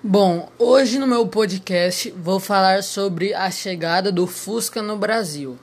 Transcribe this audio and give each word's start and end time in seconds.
Bom, 0.00 0.48
hoje 0.60 0.96
no 0.96 1.08
meu 1.08 1.26
podcast 1.26 2.12
vou 2.12 2.38
falar 2.38 2.84
sobre 2.84 3.34
a 3.34 3.50
chegada 3.50 4.12
do 4.12 4.28
Fusca 4.28 4.80
no 4.80 4.96
Brasil. 4.96 5.58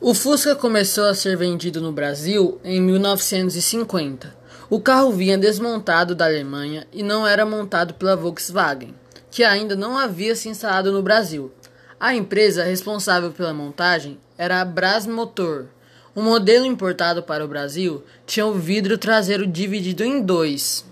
O 0.00 0.14
Fusca 0.14 0.54
começou 0.54 1.08
a 1.08 1.14
ser 1.16 1.36
vendido 1.36 1.80
no 1.80 1.90
Brasil 1.90 2.60
em 2.62 2.80
1950. 2.80 4.32
O 4.70 4.78
carro 4.80 5.10
vinha 5.10 5.36
desmontado 5.36 6.14
da 6.14 6.24
Alemanha 6.24 6.86
e 6.92 7.02
não 7.02 7.26
era 7.26 7.44
montado 7.44 7.94
pela 7.94 8.14
Volkswagen, 8.14 8.94
que 9.28 9.42
ainda 9.42 9.74
não 9.74 9.98
havia 9.98 10.36
se 10.36 10.48
instalado 10.48 10.92
no 10.92 11.02
Brasil. 11.02 11.52
A 11.98 12.14
empresa 12.14 12.62
responsável 12.62 13.32
pela 13.32 13.52
montagem 13.52 14.20
era 14.38 14.60
a 14.60 14.64
Brás 14.64 15.04
Motor. 15.04 15.66
O 16.14 16.22
modelo 16.22 16.64
importado 16.64 17.24
para 17.24 17.44
o 17.44 17.48
Brasil 17.48 18.04
tinha 18.24 18.46
o 18.46 18.54
vidro 18.54 18.96
traseiro 18.96 19.48
dividido 19.48 20.04
em 20.04 20.22
dois. 20.22 20.86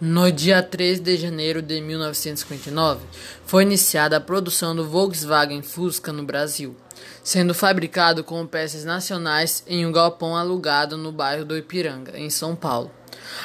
No 0.00 0.30
dia 0.30 0.62
3 0.62 1.00
de 1.00 1.16
janeiro 1.16 1.60
de 1.60 1.80
1959, 1.80 3.04
foi 3.44 3.64
iniciada 3.64 4.16
a 4.16 4.20
produção 4.20 4.74
do 4.74 4.88
Volkswagen 4.88 5.60
Fusca 5.60 6.12
no 6.12 6.22
Brasil, 6.22 6.76
sendo 7.22 7.52
fabricado 7.52 8.22
com 8.22 8.46
peças 8.46 8.84
nacionais 8.84 9.64
em 9.66 9.84
um 9.84 9.90
galpão 9.90 10.36
alugado 10.36 10.96
no 10.96 11.10
bairro 11.10 11.44
do 11.44 11.58
Ipiranga, 11.58 12.16
em 12.16 12.30
São 12.30 12.54
Paulo. 12.54 12.90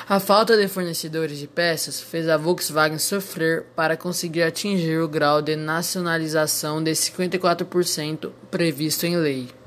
A 0.07 0.19
falta 0.19 0.55
de 0.55 0.67
fornecedores 0.67 1.39
de 1.39 1.47
peças 1.47 1.99
fez 1.99 2.29
a 2.29 2.37
Volkswagen 2.37 2.99
sofrer 2.99 3.65
para 3.75 3.97
conseguir 3.97 4.43
atingir 4.43 4.99
o 4.99 5.07
grau 5.07 5.41
de 5.41 5.55
nacionalização 5.55 6.83
de 6.83 6.91
54% 6.91 8.31
previsto 8.51 9.05
em 9.05 9.17
lei. 9.17 9.62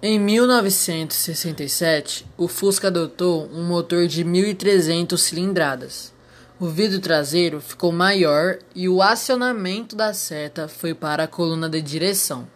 Em 0.00 0.16
1967, 0.16 2.24
o 2.36 2.46
Fusca 2.46 2.86
adotou 2.86 3.50
um 3.52 3.64
motor 3.64 4.06
de 4.06 4.24
1.300 4.24 5.18
cilindradas. 5.18 6.14
O 6.60 6.68
vidro 6.68 7.00
traseiro 7.00 7.60
ficou 7.60 7.90
maior 7.90 8.60
e 8.76 8.88
o 8.88 9.02
acionamento 9.02 9.96
da 9.96 10.14
seta 10.14 10.68
foi 10.68 10.94
para 10.94 11.24
a 11.24 11.28
coluna 11.28 11.68
de 11.68 11.82
direção. 11.82 12.46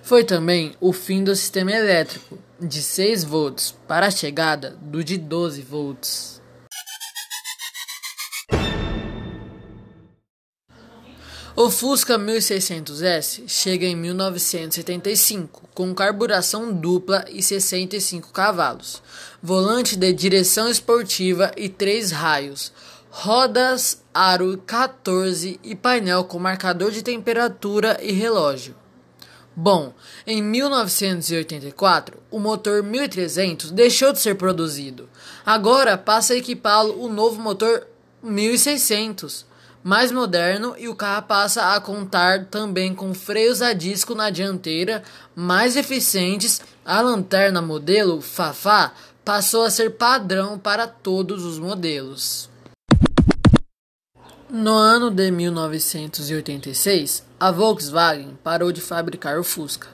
Foi 0.00 0.22
também 0.22 0.76
o 0.80 0.92
fim 0.92 1.24
do 1.24 1.34
sistema 1.34 1.72
elétrico 1.72 2.38
de 2.60 2.80
6 2.80 3.24
volts 3.24 3.74
para 3.88 4.06
a 4.06 4.10
chegada 4.10 4.76
do 4.80 5.02
de 5.02 5.18
12 5.18 5.62
volts. 5.62 6.35
O 11.58 11.70
Fusca 11.70 12.18
1600S 12.18 13.44
chega 13.46 13.86
em 13.86 13.96
1975 13.96 15.62
com 15.72 15.94
carburação 15.94 16.70
dupla 16.70 17.24
e 17.30 17.42
65 17.42 18.30
cavalos, 18.30 19.02
volante 19.42 19.96
de 19.96 20.12
direção 20.12 20.68
esportiva 20.68 21.50
e 21.56 21.70
três 21.70 22.10
raios, 22.10 22.74
rodas 23.08 24.02
aro 24.12 24.62
14 24.66 25.58
e 25.64 25.74
painel 25.74 26.24
com 26.24 26.38
marcador 26.38 26.90
de 26.90 27.02
temperatura 27.02 27.96
e 28.02 28.12
relógio. 28.12 28.76
Bom, 29.56 29.94
em 30.26 30.42
1984, 30.42 32.18
o 32.30 32.38
motor 32.38 32.82
1300 32.82 33.70
deixou 33.70 34.12
de 34.12 34.20
ser 34.20 34.34
produzido. 34.34 35.08
Agora 35.42 35.96
passa 35.96 36.34
a 36.34 36.36
equipá-lo 36.36 37.02
o 37.02 37.08
novo 37.08 37.40
motor 37.40 37.86
1600 38.22 39.55
mais 39.86 40.10
moderno 40.10 40.74
e 40.76 40.88
o 40.88 40.96
carro 40.96 41.28
passa 41.28 41.72
a 41.72 41.80
contar 41.80 42.46
também 42.46 42.92
com 42.92 43.14
freios 43.14 43.62
a 43.62 43.72
disco 43.72 44.16
na 44.16 44.30
dianteira 44.30 45.00
mais 45.32 45.76
eficientes. 45.76 46.60
A 46.84 47.00
lanterna 47.00 47.62
modelo 47.62 48.20
Fafá 48.20 48.92
passou 49.24 49.62
a 49.62 49.70
ser 49.70 49.90
padrão 49.90 50.58
para 50.58 50.88
todos 50.88 51.44
os 51.44 51.60
modelos. 51.60 52.50
No 54.50 54.74
ano 54.74 55.08
de 55.08 55.30
1986, 55.30 57.24
a 57.38 57.52
Volkswagen 57.52 58.36
parou 58.42 58.72
de 58.72 58.80
fabricar 58.80 59.38
o 59.38 59.44
Fusca, 59.44 59.86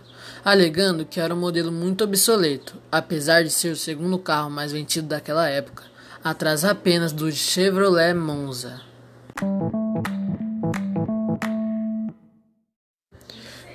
alegando 0.43 1.05
que 1.05 1.21
era 1.21 1.35
um 1.35 1.39
modelo 1.39 1.71
muito 1.71 2.05
obsoleto, 2.05 2.79
apesar 2.91 3.45
de 3.45 3.51
ser 3.51 3.69
o 3.69 3.77
segundo 3.77 4.19
carro 4.19 4.49
mais 4.49 4.73
vendido 4.73 5.09
daquela 5.09 5.47
época, 5.51 5.85
atrás 6.25 6.65
apenas 6.65 7.13
do 7.13 7.31
Chevrolet 7.31 8.15
Monza. 8.15 8.92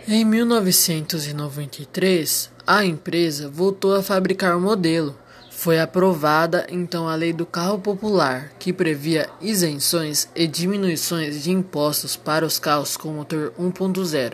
Em 0.10 0.24
1993, 0.24 2.50
a 2.66 2.86
empresa 2.86 3.50
voltou 3.50 3.94
a 3.94 4.02
fabricar 4.02 4.56
o 4.56 4.62
modelo. 4.62 5.14
Foi 5.58 5.80
aprovada 5.80 6.68
então 6.70 7.10
a 7.10 7.16
Lei 7.16 7.34
do 7.34 7.44
Carro 7.44 7.80
Popular, 7.80 8.52
que 8.60 8.72
previa 8.72 9.28
isenções 9.42 10.30
e 10.36 10.46
diminuições 10.46 11.42
de 11.42 11.50
impostos 11.50 12.16
para 12.16 12.46
os 12.46 12.60
carros 12.60 12.96
com 12.96 13.10
motor 13.10 13.52
1.0. 13.60 14.34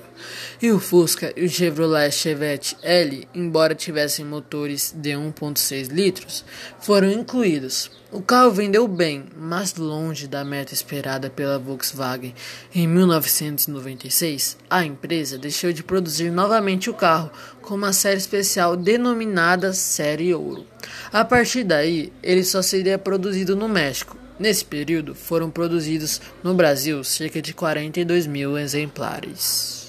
E 0.61 0.69
o 0.69 0.81
Fusca 0.81 1.31
e 1.37 1.45
o 1.45 1.49
Chevrolet 1.49 2.11
Chevette 2.11 2.75
L, 2.83 3.25
embora 3.33 3.73
tivessem 3.73 4.25
motores 4.25 4.93
de 4.93 5.11
1.6 5.11 5.87
litros, 5.87 6.43
foram 6.81 7.09
incluídos. 7.09 7.89
O 8.11 8.21
carro 8.21 8.51
vendeu 8.51 8.87
bem, 8.87 9.25
mas 9.35 9.75
longe 9.75 10.27
da 10.27 10.43
meta 10.43 10.73
esperada 10.73 11.31
pela 11.31 11.57
Volkswagen. 11.57 12.35
Em 12.75 12.85
1996, 12.85 14.57
a 14.69 14.85
empresa 14.85 15.37
deixou 15.37 15.73
de 15.73 15.83
produzir 15.83 16.29
novamente 16.29 16.91
o 16.91 16.93
carro 16.93 17.31
com 17.61 17.73
uma 17.73 17.91
série 17.91 18.17
especial 18.17 18.75
denominada 18.75 19.73
Série 19.73 20.31
Ouro. 20.31 20.67
A 21.13 21.23
partir 21.23 21.63
daí, 21.63 22.11
ele 22.23 22.43
só 22.43 22.63
seria 22.63 22.97
produzido 22.97 23.55
no 23.55 23.69
México. 23.69 24.17
Nesse 24.39 24.65
período, 24.65 25.13
foram 25.13 25.47
produzidos 25.47 26.19
no 26.43 26.55
Brasil 26.55 27.03
cerca 27.03 27.39
de 27.39 27.53
42 27.53 28.25
mil 28.25 28.57
exemplares. 28.57 29.82